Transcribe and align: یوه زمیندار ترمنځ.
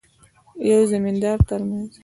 یوه 0.67 0.83
زمیندار 0.91 1.37
ترمنځ. 1.47 1.91